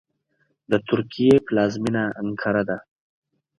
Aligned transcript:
د 0.71 0.73
ترکیې 0.87 1.35
پلازمېنه 1.47 2.03
انکارا 2.21 2.63
ده. 2.69 2.77